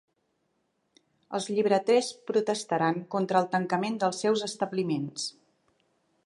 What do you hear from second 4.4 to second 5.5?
establiments.